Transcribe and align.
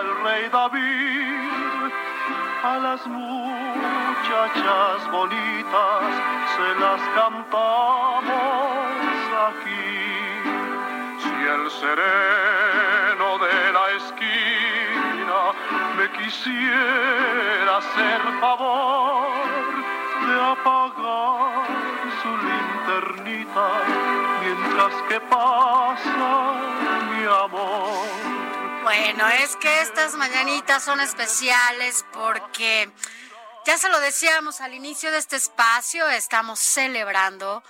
El 0.00 0.24
rey 0.24 0.48
David 0.50 1.92
a 2.62 2.78
las 2.78 3.06
muchachas 3.06 4.96
bonitas 5.10 6.02
se 6.56 6.68
las 6.80 7.00
cantamos 7.14 8.32
aquí 9.48 9.96
si 11.22 11.34
el 11.56 11.70
sereno 11.70 13.28
de 13.38 13.72
la 13.72 13.86
esquina 14.00 15.40
me 15.96 16.06
quisiera 16.18 17.76
hacer 17.78 18.20
favor 18.40 19.28
de 20.26 20.34
apagar 20.52 21.66
su 22.22 22.30
linternita 22.48 23.68
mientras 24.42 24.94
que 25.08 25.20
pasa 25.20 26.28
mi 27.10 27.24
amor. 27.24 27.45
Bueno, 28.98 29.28
es 29.28 29.56
que 29.56 29.82
estas 29.82 30.14
mañanitas 30.14 30.82
son 30.82 31.00
especiales 31.00 32.06
porque 32.14 32.90
ya 33.66 33.76
se 33.76 33.90
lo 33.90 34.00
decíamos 34.00 34.62
al 34.62 34.72
inicio 34.72 35.12
de 35.12 35.18
este 35.18 35.36
espacio, 35.36 36.08
estamos 36.08 36.58
celebrando 36.60 37.62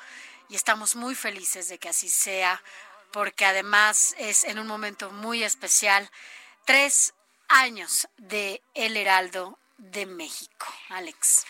y 0.49 0.55
estamos 0.55 0.95
muy 0.95 1.17
felices 1.17 1.69
de 1.69 1.79
que 1.79 1.89
así 1.89 2.09
sea, 2.09 2.63
porque 3.11 3.45
además 3.45 4.15
es 4.19 4.45
en 4.45 4.61
un 4.61 4.69
momento 4.69 5.11
muy 5.11 5.43
especial, 5.43 6.09
tres 6.65 7.13
años 7.49 8.07
de 8.19 8.63
El 8.75 8.97
Heraldo 8.97 9.59
de 9.79 10.07
México. 10.07 10.73
Alex. 10.91 11.45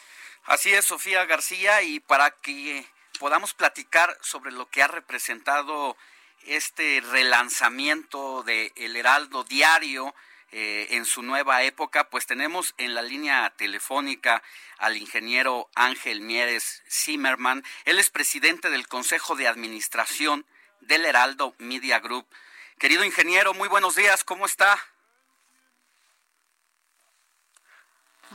Así 0.46 0.72
es, 0.72 0.86
Sofía 0.86 1.26
García, 1.26 1.82
y 1.82 2.00
para 2.00 2.30
que 2.30 2.88
podamos 3.18 3.52
platicar 3.52 4.16
sobre 4.22 4.52
lo 4.52 4.70
que 4.70 4.82
ha 4.82 4.88
representado 4.88 5.98
este 6.46 7.00
relanzamiento 7.00 8.42
de 8.42 8.72
El 8.76 8.96
Heraldo 8.96 9.44
Diario 9.44 10.14
eh, 10.52 10.86
en 10.90 11.04
su 11.04 11.22
nueva 11.22 11.62
época, 11.62 12.08
pues 12.08 12.26
tenemos 12.26 12.74
en 12.78 12.94
la 12.94 13.02
línea 13.02 13.52
telefónica 13.56 14.42
al 14.78 14.96
ingeniero 14.96 15.68
Ángel 15.74 16.20
Mieres 16.20 16.82
Zimmerman. 16.88 17.64
Él 17.84 17.98
es 17.98 18.10
presidente 18.10 18.70
del 18.70 18.86
Consejo 18.88 19.34
de 19.34 19.48
Administración 19.48 20.46
del 20.80 21.04
Heraldo 21.04 21.54
Media 21.58 21.98
Group. 21.98 22.26
Querido 22.78 23.04
ingeniero, 23.04 23.54
muy 23.54 23.68
buenos 23.68 23.96
días, 23.96 24.22
¿cómo 24.22 24.46
está? 24.46 24.78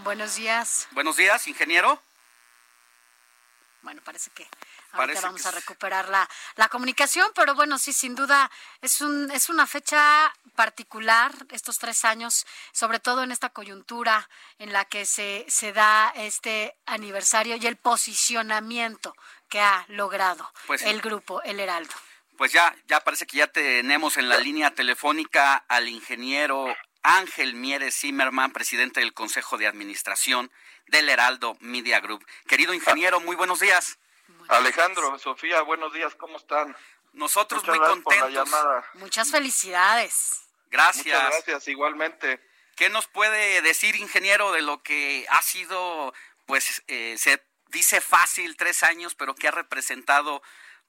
Buenos 0.04 0.36
días. 0.36 0.88
Buenos 0.92 1.16
días, 1.16 1.48
ingeniero. 1.48 2.02
Bueno, 3.82 4.02
parece 4.04 4.30
que 4.32 4.48
ahorita 4.92 5.22
vamos 5.22 5.46
a 5.46 5.52
recuperar 5.52 6.10
la, 6.10 6.30
la, 6.56 6.70
comunicación, 6.70 7.32
pero 7.34 7.56
bueno, 7.56 7.80
sí, 7.80 7.94
sin 7.94 8.14
duda 8.16 8.52
es, 8.82 9.02
un, 9.02 9.32
es 9.32 9.50
una 9.50 9.66
fecha 9.66 10.32
particular, 10.56 11.34
estos 11.50 11.80
tres 11.80 12.06
años, 12.06 12.46
sobre 12.72 13.00
todo 13.00 13.24
en 13.24 13.32
esta 13.32 13.50
coyuntura 13.50 14.30
en 14.60 14.72
la 14.72 14.86
que 14.86 15.06
se, 15.06 15.46
se 15.48 15.74
da 15.74 16.14
este 16.16 16.76
aniversario 16.86 17.56
y 17.56 17.66
el 17.66 17.78
posicionamiento 17.78 19.16
que 19.50 19.60
ha 19.60 19.86
logrado 19.90 20.52
pues, 20.68 20.84
el 20.84 21.02
grupo 21.02 21.42
El 21.42 21.60
Heraldo. 21.60 21.94
Pues 22.38 22.52
ya, 22.52 22.76
ya 22.88 23.00
parece 23.02 23.26
que 23.26 23.38
ya 23.38 23.48
tenemos 23.48 24.18
en 24.18 24.30
la 24.30 24.38
línea 24.38 24.74
telefónica 24.74 25.58
al 25.68 25.88
ingeniero 25.88 26.76
Ángel 27.04 27.56
Mieres 27.56 27.96
Zimmerman, 27.96 28.52
presidente 28.52 29.00
del 29.00 29.14
Consejo 29.14 29.58
de 29.58 29.68
Administración 29.68 30.52
del 30.88 31.10
Heraldo 31.10 31.58
Media 31.60 32.00
Group. 32.00 32.26
Querido 32.48 32.74
ingeniero, 32.74 33.20
muy 33.20 33.36
buenos 33.36 33.60
días. 33.60 33.98
Alejandro, 34.48 35.18
Sofía, 35.20 35.62
buenos 35.62 35.94
días, 35.94 36.16
¿cómo 36.16 36.38
están? 36.38 36.76
Nosotros 37.14 37.66
muy 37.68 37.80
contentos. 37.80 38.50
Muchas 38.96 39.32
felicidades. 39.32 40.42
Gracias. 40.70 41.06
Muchas 41.06 41.30
gracias, 41.46 41.68
igualmente. 41.68 42.40
¿Qué 42.76 42.90
nos 42.90 43.08
puede 43.08 43.62
decir, 43.62 43.96
ingeniero, 43.96 44.52
de 44.52 44.62
lo 44.62 44.82
que 44.82 45.26
ha 45.30 45.42
sido, 45.42 46.14
pues, 46.46 46.84
eh, 46.88 47.16
se 47.18 47.44
dice 47.68 48.02
fácil, 48.02 48.56
tres 48.58 48.84
años, 48.84 49.16
pero 49.16 49.36
que 49.36 49.48
ha 49.48 49.52
representado 49.52 50.42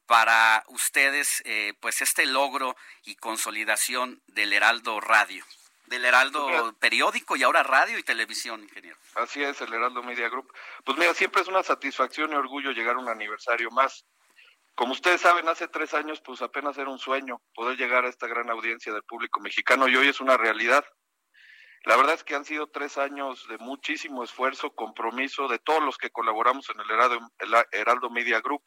para 0.07 0.65
ustedes, 0.69 1.43
eh, 1.45 1.75
pues, 1.81 2.01
este 2.01 2.27
logro 2.27 2.77
y 3.05 3.17
consolidación 3.17 4.23
del 4.27 4.53
Heraldo 4.53 5.01
Radio? 5.01 5.45
Del 5.93 6.07
Heraldo 6.07 6.75
periódico 6.81 7.37
y 7.37 7.43
ahora 7.43 7.63
radio 7.63 7.99
y 7.99 8.03
televisión, 8.03 8.63
ingeniero. 8.63 8.97
Así 9.15 9.43
es, 9.43 9.61
el 9.61 9.75
Heraldo 9.75 10.03
Media 10.03 10.31
Group. 10.31 10.51
Pues 10.85 10.97
mira, 10.97 11.13
siempre 11.13 11.43
es 11.43 11.49
una 11.49 11.63
satisfacción 11.63 12.33
y 12.33 12.35
orgullo 12.35 12.71
llegar 12.71 12.97
a 12.97 12.99
un 12.99 13.11
aniversario 13.11 13.71
más. 13.71 14.07
Como 14.75 14.93
ustedes 14.93 15.21
saben, 15.21 15.47
hace 15.49 15.69
tres 15.69 15.93
años 15.93 16.23
pues 16.23 16.41
apenas 16.41 16.79
era 16.79 16.89
un 16.89 16.99
sueño 16.99 17.43
poder 17.55 17.77
llegar 17.77 18.07
a 18.07 18.09
esta 18.09 18.27
gran 18.27 18.49
audiencia 18.49 18.91
del 18.91 19.03
público 19.03 19.39
mexicano 19.41 19.87
y 19.87 19.97
hoy 19.97 20.09
es 20.09 20.21
una 20.21 20.39
realidad. 20.39 20.83
La 21.85 21.97
verdad 21.97 22.15
es 22.15 22.25
que 22.25 22.37
han 22.37 22.47
sido 22.47 22.69
tres 22.69 22.97
años 22.97 23.47
de 23.49 23.59
muchísimo 23.59 24.25
esfuerzo, 24.25 24.75
compromiso 24.75 25.47
de 25.47 25.59
todos 25.59 25.83
los 25.83 25.99
que 25.99 26.09
colaboramos 26.09 26.71
en 26.71 26.81
el 26.81 26.91
Heraldo, 26.91 27.19
el 27.39 27.55
Heraldo 27.73 28.09
Media 28.09 28.41
Group, 28.41 28.65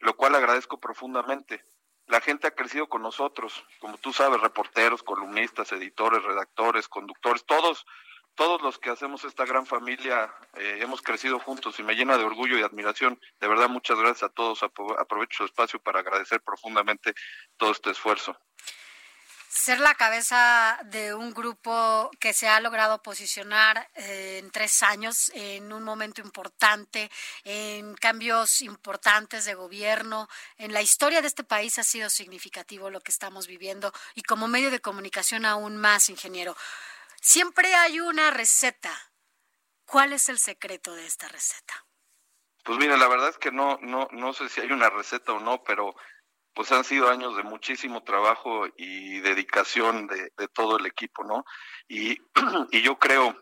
lo 0.00 0.16
cual 0.16 0.34
agradezco 0.34 0.80
profundamente 0.80 1.62
la 2.06 2.20
gente 2.20 2.46
ha 2.46 2.52
crecido 2.52 2.88
con 2.88 3.02
nosotros, 3.02 3.64
como 3.80 3.98
tú 3.98 4.12
sabes, 4.12 4.40
reporteros, 4.40 5.02
columnistas, 5.02 5.72
editores, 5.72 6.22
redactores, 6.22 6.88
conductores, 6.88 7.44
todos, 7.44 7.86
todos 8.34 8.62
los 8.62 8.78
que 8.78 8.90
hacemos 8.90 9.24
esta 9.24 9.44
gran 9.44 9.66
familia 9.66 10.32
eh, 10.54 10.78
hemos 10.80 11.02
crecido 11.02 11.38
juntos 11.38 11.78
y 11.80 11.82
me 11.82 11.94
llena 11.94 12.18
de 12.18 12.24
orgullo 12.24 12.58
y 12.58 12.62
admiración. 12.62 13.20
De 13.40 13.48
verdad, 13.48 13.68
muchas 13.68 13.98
gracias 13.98 14.24
a 14.24 14.28
todos. 14.28 14.62
Aprovecho 14.62 15.38
su 15.38 15.44
espacio 15.44 15.80
para 15.80 16.00
agradecer 16.00 16.40
profundamente 16.42 17.14
todo 17.56 17.72
este 17.72 17.90
esfuerzo 17.90 18.36
ser 19.66 19.80
la 19.80 19.96
cabeza 19.96 20.78
de 20.84 21.12
un 21.12 21.34
grupo 21.34 22.08
que 22.20 22.32
se 22.32 22.46
ha 22.46 22.60
logrado 22.60 23.02
posicionar 23.02 23.90
eh, 23.96 24.38
en 24.38 24.52
tres 24.52 24.80
años 24.84 25.32
en 25.34 25.72
un 25.72 25.82
momento 25.82 26.20
importante, 26.20 27.10
en 27.42 27.96
cambios 27.96 28.60
importantes 28.60 29.44
de 29.44 29.54
gobierno, 29.54 30.28
en 30.56 30.72
la 30.72 30.82
historia 30.82 31.20
de 31.20 31.26
este 31.26 31.42
país 31.42 31.80
ha 31.80 31.82
sido 31.82 32.08
significativo 32.10 32.90
lo 32.90 33.00
que 33.00 33.10
estamos 33.10 33.48
viviendo 33.48 33.92
y 34.14 34.22
como 34.22 34.46
medio 34.46 34.70
de 34.70 34.78
comunicación 34.78 35.44
aún 35.44 35.76
más, 35.78 36.10
ingeniero. 36.10 36.56
Siempre 37.20 37.74
hay 37.74 37.98
una 37.98 38.30
receta. 38.30 38.96
¿Cuál 39.84 40.12
es 40.12 40.28
el 40.28 40.38
secreto 40.38 40.94
de 40.94 41.06
esta 41.06 41.26
receta? 41.26 41.84
Pues 42.62 42.78
mira, 42.78 42.96
la 42.96 43.08
verdad 43.08 43.30
es 43.30 43.38
que 43.38 43.50
no, 43.50 43.80
no, 43.82 44.06
no 44.12 44.32
sé 44.32 44.48
si 44.48 44.60
hay 44.60 44.70
una 44.70 44.90
receta 44.90 45.32
o 45.32 45.40
no, 45.40 45.64
pero 45.64 45.96
pues 46.56 46.72
han 46.72 46.84
sido 46.84 47.10
años 47.10 47.36
de 47.36 47.42
muchísimo 47.42 48.02
trabajo 48.02 48.66
y 48.78 49.20
dedicación 49.20 50.06
de, 50.06 50.30
todo 50.54 50.78
el 50.78 50.86
equipo, 50.86 51.22
¿no? 51.22 51.44
Y, 52.72 52.82
yo 52.82 52.98
creo 52.98 53.36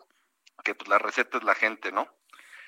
que 0.65 0.75
pues, 0.75 0.89
la 0.89 0.99
receta 0.99 1.39
es 1.39 1.45
la 1.45 1.55
gente, 1.55 1.93
¿no? 1.93 2.09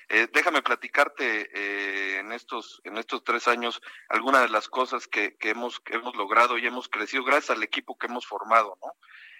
Eh, 0.07 0.29
déjame 0.31 0.61
platicarte 0.61 1.49
eh, 1.53 2.19
en 2.19 2.31
estos 2.31 2.79
en 2.85 2.97
estos 2.97 3.25
tres 3.25 3.49
años 3.49 3.81
algunas 4.07 4.41
de 4.41 4.47
las 4.47 4.69
cosas 4.69 5.05
que, 5.05 5.35
que 5.35 5.49
hemos 5.49 5.81
hemos 5.87 6.15
logrado 6.15 6.57
y 6.57 6.65
hemos 6.65 6.87
crecido 6.87 7.25
gracias 7.25 7.57
al 7.57 7.61
equipo 7.61 7.97
que 7.97 8.07
hemos 8.07 8.25
formado, 8.25 8.77
¿no? 8.81 8.93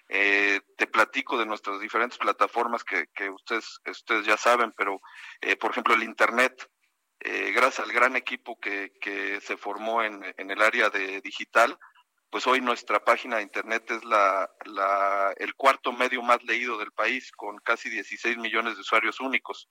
Eh, 0.09 0.59
te 0.75 0.87
platico 0.87 1.37
de 1.37 1.45
nuestras 1.45 1.79
diferentes 1.79 2.17
plataformas 2.17 2.83
que, 2.83 3.07
que 3.15 3.29
ustedes 3.29 3.79
ustedes 3.89 4.25
ya 4.25 4.35
saben, 4.35 4.73
pero 4.73 4.99
por 5.57 5.71
ejemplo 5.71 5.93
el 5.93 6.03
internet 6.03 6.69
eh, 7.19 7.51
gracias 7.51 7.85
al 7.85 7.93
gran 7.93 8.15
equipo 8.15 8.59
que, 8.59 8.93
que 9.01 9.41
se 9.41 9.57
formó 9.57 10.03
en, 10.03 10.23
en, 10.37 10.51
el 10.51 10.61
área 10.61 10.89
de 10.89 11.21
digital, 11.21 11.77
pues 12.29 12.45
hoy 12.45 12.61
nuestra 12.61 13.03
página 13.03 13.37
de 13.37 13.43
internet 13.43 13.89
es 13.89 14.03
la, 14.03 14.49
la, 14.65 15.33
el 15.37 15.55
cuarto 15.55 15.91
medio 15.91 16.21
más 16.21 16.43
leído 16.43 16.77
del 16.77 16.91
país, 16.91 17.31
con 17.31 17.57
casi 17.59 17.89
16 17.89 18.37
millones 18.37 18.75
de 18.75 18.81
usuarios 18.81 19.19
únicos. 19.19 19.69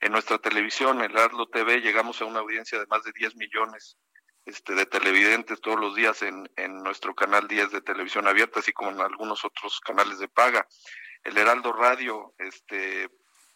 En 0.00 0.12
nuestra 0.12 0.38
televisión, 0.38 1.00
el 1.00 1.16
Arlo 1.16 1.46
TV, 1.46 1.80
llegamos 1.80 2.20
a 2.20 2.26
una 2.26 2.40
audiencia 2.40 2.78
de 2.78 2.86
más 2.86 3.02
de 3.02 3.12
10 3.12 3.36
millones 3.36 3.98
este, 4.44 4.74
de 4.74 4.86
televidentes 4.86 5.60
todos 5.60 5.80
los 5.80 5.96
días 5.96 6.22
en, 6.22 6.48
en 6.56 6.82
nuestro 6.82 7.14
canal 7.14 7.48
10 7.48 7.72
de 7.72 7.80
televisión 7.80 8.28
abierta, 8.28 8.60
así 8.60 8.72
como 8.72 8.90
en 8.90 9.00
algunos 9.00 9.44
otros 9.44 9.80
canales 9.80 10.18
de 10.18 10.28
paga. 10.28 10.66
El 11.24 11.36
Heraldo 11.36 11.72
Radio, 11.72 12.34
este, 12.38 13.10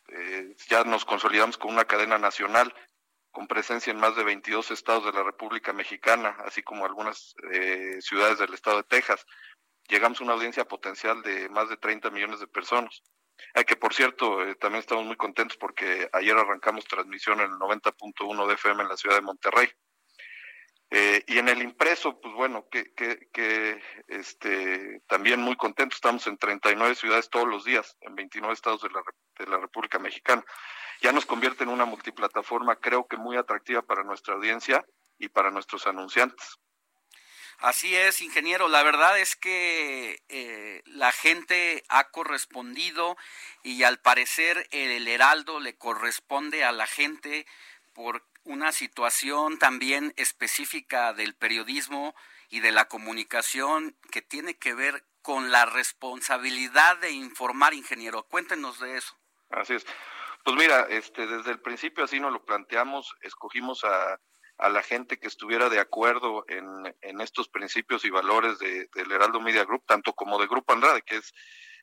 eh, 0.08 0.56
ya 0.68 0.82
nos 0.82 1.04
consolidamos 1.04 1.56
con 1.56 1.72
una 1.72 1.84
cadena 1.84 2.18
nacional 2.18 2.74
con 3.30 3.46
presencia 3.46 3.90
en 3.90 3.98
más 3.98 4.16
de 4.16 4.24
22 4.24 4.70
estados 4.70 5.04
de 5.04 5.12
la 5.12 5.22
República 5.22 5.72
Mexicana, 5.72 6.36
así 6.44 6.62
como 6.62 6.84
algunas 6.84 7.34
eh, 7.52 7.98
ciudades 8.00 8.38
del 8.38 8.54
estado 8.54 8.78
de 8.78 8.84
Texas. 8.84 9.24
Llegamos 9.88 10.20
a 10.20 10.24
una 10.24 10.34
audiencia 10.34 10.64
potencial 10.64 11.22
de 11.22 11.48
más 11.48 11.68
de 11.68 11.76
30 11.76 12.10
millones 12.10 12.40
de 12.40 12.46
personas. 12.46 13.02
Eh, 13.54 13.64
que 13.64 13.76
por 13.76 13.94
cierto, 13.94 14.42
eh, 14.42 14.54
también 14.56 14.80
estamos 14.80 15.04
muy 15.04 15.16
contentos 15.16 15.56
porque 15.56 16.08
ayer 16.12 16.36
arrancamos 16.36 16.84
transmisión 16.84 17.40
en 17.40 17.52
el 17.52 17.58
90.1 17.58 18.46
de 18.46 18.54
FM 18.54 18.82
en 18.82 18.88
la 18.88 18.96
ciudad 18.96 19.16
de 19.16 19.22
Monterrey. 19.22 19.68
Eh, 20.92 21.22
y 21.28 21.38
en 21.38 21.48
el 21.48 21.62
impreso, 21.62 22.20
pues 22.20 22.34
bueno, 22.34 22.66
que, 22.68 22.92
que, 22.94 23.28
que 23.32 23.80
este, 24.08 25.00
también 25.06 25.40
muy 25.40 25.56
contentos, 25.56 25.96
estamos 25.96 26.26
en 26.26 26.36
39 26.36 26.96
ciudades 26.96 27.30
todos 27.30 27.46
los 27.46 27.64
días, 27.64 27.96
en 28.00 28.16
29 28.16 28.52
estados 28.52 28.82
de 28.82 28.90
la, 28.90 29.02
de 29.38 29.46
la 29.46 29.58
República 29.58 30.00
Mexicana. 30.00 30.44
Ya 31.00 31.12
nos 31.12 31.26
convierte 31.26 31.62
en 31.62 31.70
una 31.70 31.84
multiplataforma, 31.84 32.76
creo 32.76 33.06
que 33.06 33.16
muy 33.16 33.36
atractiva 33.36 33.82
para 33.82 34.02
nuestra 34.02 34.34
audiencia 34.34 34.84
y 35.16 35.28
para 35.28 35.52
nuestros 35.52 35.86
anunciantes. 35.86 36.58
Así 37.58 37.94
es, 37.94 38.22
ingeniero. 38.22 38.68
La 38.68 38.82
verdad 38.82 39.18
es 39.18 39.36
que 39.36 40.22
eh, 40.28 40.82
la 40.86 41.12
gente 41.12 41.84
ha 41.88 42.10
correspondido 42.10 43.16
y 43.62 43.82
al 43.82 44.00
parecer 44.00 44.66
el 44.70 45.06
Heraldo 45.06 45.60
le 45.60 45.76
corresponde 45.76 46.64
a 46.64 46.72
la 46.72 46.86
gente 46.86 47.46
por 47.92 48.24
una 48.44 48.72
situación 48.72 49.58
también 49.58 50.12
específica 50.16 51.12
del 51.12 51.34
periodismo 51.34 52.14
y 52.48 52.60
de 52.60 52.72
la 52.72 52.86
comunicación 52.86 53.96
que 54.10 54.22
tiene 54.22 54.58
que 54.58 54.74
ver 54.74 55.04
con 55.22 55.50
la 55.50 55.66
responsabilidad 55.66 56.98
de 56.98 57.10
informar, 57.10 57.74
ingeniero. 57.74 58.24
Cuéntenos 58.24 58.80
de 58.80 58.96
eso. 58.96 59.16
Así 59.50 59.74
es. 59.74 59.86
Pues 60.44 60.56
mira, 60.56 60.86
este, 60.88 61.26
desde 61.26 61.50
el 61.50 61.60
principio 61.60 62.04
así 62.04 62.18
nos 62.18 62.32
lo 62.32 62.44
planteamos, 62.44 63.14
escogimos 63.22 63.84
a 63.84 64.18
a 64.60 64.68
la 64.68 64.82
gente 64.82 65.18
que 65.18 65.26
estuviera 65.26 65.68
de 65.68 65.80
acuerdo 65.80 66.44
en, 66.46 66.94
en 67.00 67.20
estos 67.20 67.48
principios 67.48 68.04
y 68.04 68.10
valores 68.10 68.58
de, 68.58 68.88
del 68.94 69.10
Heraldo 69.10 69.40
Media 69.40 69.64
Group, 69.64 69.84
tanto 69.86 70.12
como 70.12 70.38
de 70.38 70.46
Grupo 70.46 70.72
Andrade, 70.72 71.02
que 71.02 71.16
es, 71.16 71.32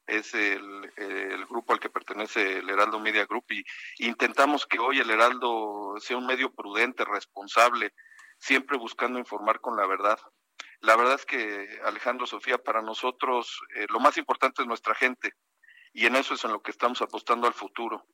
es 0.08 0.34
el, 0.34 0.92
el, 0.96 1.46
grupo 1.46 1.74
al 1.74 1.80
que 1.80 1.90
pertenece 1.90 2.60
el 2.60 2.70
Heraldo 2.70 3.00
Media 3.00 3.26
Group, 3.26 3.46
y 3.50 3.64
intentamos 4.00 4.66
que 4.66 4.80
hoy 4.80 5.00
el 5.00 5.10
Heraldo 5.10 5.96
sea 6.00 6.18
un 6.18 6.26
medio 6.26 6.54
prudente, 6.54 7.06
responsable, 7.06 7.94
siempre 8.40 8.78
buscando 8.78 9.20
informar 9.20 9.60
con 9.60 9.76
la 9.76 9.86
verdad. 9.86 10.20
La 10.80 10.96
verdad 10.96 11.16
es 11.16 11.26
que, 11.26 11.80
Alejandro 11.84 12.26
Sofía, 12.26 12.58
para 12.58 12.82
nosotros 12.82 13.60
eh, 13.76 13.88
lo 13.90 14.00
más 14.00 14.18
importante 14.18 14.62
es 14.62 14.68
nuestra 14.68 14.96
gente, 14.96 15.34
y 15.94 16.06
en 16.06 16.16
eso 16.16 16.36
es 16.36 16.44
en 16.46 16.52
lo 16.52 16.62
que 16.62 16.72
estamos 16.72 17.02
apostando 17.02 17.48
al 17.48 17.54
futuro. 17.54 18.06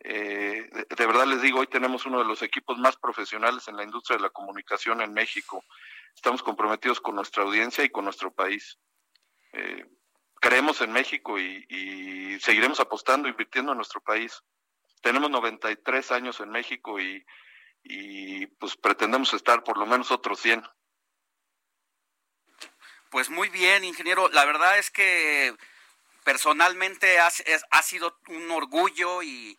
Eh, 0.00 0.68
de, 0.70 1.06
verdad 1.06 1.26
les 1.26 1.40
digo, 1.40 1.60
hoy 1.60 1.66
tenemos 1.66 2.04
uno 2.04 2.18
de 2.18 2.26
los 2.26 2.42
equipos 2.42 2.76
más 2.78 2.96
profesionales 2.96 3.68
en 3.68 3.76
la 3.76 3.84
industria 3.84 4.18
de 4.18 4.22
la 4.22 4.30
comunicación 4.30 5.00
en 5.00 5.14
México. 5.14 5.64
Estamos 6.14 6.42
comprometidos 6.42 7.00
con 7.00 7.14
nuestra 7.14 7.42
audiencia 7.42 7.82
y 7.82 7.88
con 7.88 8.04
nuestro 8.04 8.32
país. 8.32 8.78
Eh, 9.52 9.86
creemos 10.44 10.82
en 10.82 10.92
México 10.92 11.38
y, 11.38 12.38
seguiremos 12.42 12.78
apostando, 12.78 13.28
invirtiendo 13.28 13.72
en 13.72 13.78
nuestro 13.78 14.02
país. 14.02 14.42
Tenemos 15.00 15.30
93 15.30 16.12
años 16.12 16.38
en 16.40 16.50
México 16.50 17.00
y, 17.00 17.24
pues 18.58 18.76
pretendemos 18.76 19.32
estar 19.32 19.62
por 19.64 19.78
lo 19.78 19.86
menos 19.86 20.10
otros 20.10 20.38
100. 20.40 20.62
Pues 23.10 23.30
muy 23.30 23.48
bien, 23.48 23.84
ingeniero. 23.84 24.28
La 24.28 24.44
verdad 24.44 24.78
es 24.78 24.90
que 24.90 25.56
personalmente 26.24 27.18
ha, 27.20 27.30
ha 27.70 27.82
sido 27.82 28.18
un 28.28 28.50
orgullo 28.50 29.22
y 29.22 29.56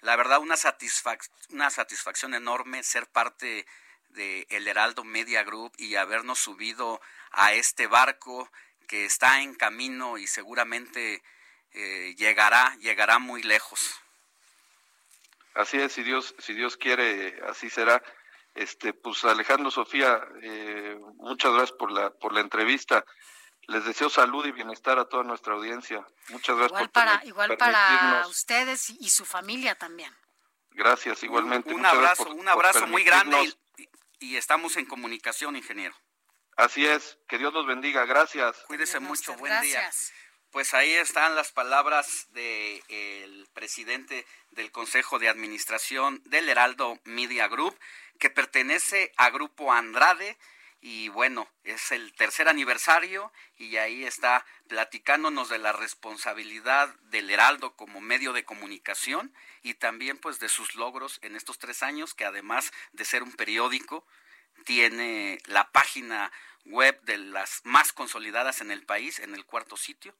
la 0.00 0.16
verdad 0.16 0.40
una, 0.40 0.56
satisfac 0.56 1.22
una 1.50 1.70
satisfacción 1.70 2.34
enorme 2.34 2.82
ser 2.82 3.06
parte 3.06 3.66
de 4.10 4.46
El 4.50 4.68
Heraldo 4.68 5.04
Media 5.04 5.44
Group 5.44 5.72
y 5.78 5.94
habernos 5.94 6.38
subido 6.38 7.00
a 7.30 7.54
este 7.54 7.86
barco 7.86 8.50
que 8.86 9.04
está 9.04 9.42
en 9.42 9.54
camino 9.54 10.18
y 10.18 10.26
seguramente 10.26 11.22
eh, 11.72 12.14
llegará, 12.16 12.76
llegará 12.76 13.18
muy 13.18 13.42
lejos. 13.42 13.94
Así 15.54 15.78
es, 15.78 15.92
si 15.92 16.02
Dios, 16.02 16.34
si 16.38 16.54
Dios 16.54 16.76
quiere, 16.76 17.40
así 17.48 17.70
será. 17.70 18.02
Este, 18.54 18.92
pues 18.92 19.24
Alejandro 19.24 19.70
Sofía, 19.70 20.22
eh, 20.42 20.98
muchas 21.16 21.52
gracias 21.52 21.76
por 21.78 21.92
la, 21.92 22.10
por 22.10 22.32
la 22.32 22.40
entrevista. 22.40 23.04
Les 23.68 23.84
deseo 23.84 24.08
salud 24.08 24.46
y 24.46 24.52
bienestar 24.52 24.98
a 24.98 25.06
toda 25.06 25.24
nuestra 25.24 25.54
audiencia. 25.54 26.06
Muchas 26.28 26.56
gracias 26.56 26.70
igual 26.70 26.90
para 26.90 27.24
igual 27.24 27.56
para 27.56 28.26
ustedes 28.28 28.90
y 28.90 29.10
su 29.10 29.24
familia 29.24 29.74
también. 29.74 30.14
Gracias, 30.70 31.22
igualmente. 31.22 31.72
Un, 31.72 31.84
abrazo, 31.84 32.30
un 32.30 32.48
abrazo 32.48 32.86
muy 32.86 33.02
grande 33.02 33.54
y, 34.20 34.36
estamos 34.36 34.76
en 34.76 34.86
comunicación, 34.86 35.56
ingeniero. 35.56 35.94
Así 36.56 36.86
es, 36.86 37.18
que 37.28 37.36
Dios 37.38 37.52
los 37.52 37.66
bendiga. 37.66 38.06
Gracias. 38.06 38.56
Cuídese 38.66 38.98
mucho, 38.98 39.34
buen 39.34 39.60
día. 39.60 39.90
Pues 40.50 40.72
ahí 40.72 40.92
están 40.94 41.34
las 41.34 41.52
palabras 41.52 42.28
del 42.32 42.82
el 42.88 43.46
presidente 43.52 44.26
del 44.52 44.72
Consejo 44.72 45.18
de 45.18 45.28
Administración 45.28 46.22
del 46.24 46.48
Heraldo 46.48 46.98
Media 47.04 47.46
Group, 47.46 47.78
que 48.18 48.30
pertenece 48.30 49.12
a 49.18 49.28
Grupo 49.28 49.70
Andrade 49.70 50.38
y 50.80 51.08
bueno, 51.08 51.48
es 51.64 51.90
el 51.92 52.12
tercer 52.14 52.48
aniversario 52.48 53.32
y 53.58 53.76
ahí 53.76 54.04
está 54.04 54.46
platicándonos 54.68 55.48
de 55.48 55.58
la 55.58 55.72
responsabilidad 55.72 56.94
del 57.10 57.28
Heraldo 57.28 57.74
como 57.76 58.00
medio 58.00 58.32
de 58.32 58.44
comunicación 58.44 59.34
y 59.62 59.74
también 59.74 60.16
pues 60.16 60.38
de 60.38 60.48
sus 60.48 60.74
logros 60.74 61.18
en 61.22 61.36
estos 61.36 61.58
tres 61.58 61.82
años 61.82 62.14
que 62.14 62.24
además 62.24 62.72
de 62.92 63.04
ser 63.04 63.22
un 63.22 63.32
periódico 63.32 64.06
tiene 64.64 65.38
la 65.46 65.70
página 65.70 66.32
web 66.64 67.00
de 67.02 67.18
las 67.18 67.60
más 67.64 67.92
consolidadas 67.92 68.60
en 68.60 68.70
el 68.70 68.84
país, 68.84 69.18
en 69.18 69.34
el 69.34 69.44
cuarto 69.44 69.76
sitio, 69.76 70.14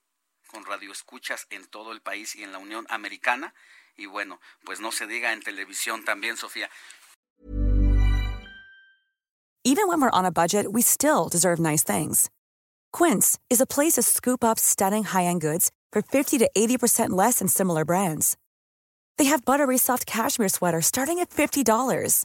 con 0.48 0.64
radioescuchas 0.64 1.46
en 1.50 1.66
todo 1.66 1.92
el 1.92 2.00
país 2.00 2.36
y 2.36 2.42
en 2.42 2.52
la 2.52 2.58
Unión 2.58 2.86
Americana. 2.88 3.54
Y 3.96 4.06
bueno, 4.06 4.40
pues 4.64 4.80
no 4.80 4.92
se 4.92 5.06
diga 5.06 5.32
en 5.32 5.42
televisión 5.42 6.04
también, 6.04 6.36
Sofía. 6.36 6.70
Even 9.64 9.88
when 9.88 10.00
we're 10.00 10.10
on 10.10 10.24
a 10.24 10.30
budget, 10.30 10.72
we 10.72 10.80
still 10.80 11.28
deserve 11.28 11.58
nice 11.58 11.82
things. 11.82 12.30
Quince 12.92 13.36
is 13.50 13.60
a 13.60 13.66
place 13.66 13.94
to 13.94 14.02
scoop 14.02 14.44
up 14.44 14.60
stunning 14.60 15.02
high-end 15.02 15.40
goods 15.40 15.72
for 15.92 16.02
50 16.02 16.38
to 16.38 16.48
80% 16.56 17.10
less 17.10 17.40
than 17.40 17.48
similar 17.48 17.84
brands. 17.84 18.36
They 19.18 19.24
have 19.24 19.44
buttery 19.44 19.76
soft 19.76 20.06
cashmere 20.06 20.48
sweaters 20.48 20.86
starting 20.86 21.18
at 21.18 21.30
$50, 21.30 22.24